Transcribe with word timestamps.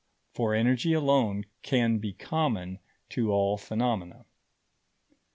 For 0.33 0.55
energy 0.55 0.93
alone 0.93 1.45
can 1.61 1.99
be 1.99 2.11
common 2.11 2.79
to 3.09 3.31
all 3.31 3.55
phenomena. 3.55 4.25